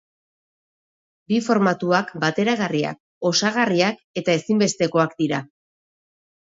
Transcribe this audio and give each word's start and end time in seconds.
Bi 1.33 1.41
formatuak 1.49 2.09
bateragarriak, 2.25 2.99
osagarriak 3.33 4.05
eta 4.23 4.39
ezinbestekoak 4.43 5.19
dira. 5.25 5.49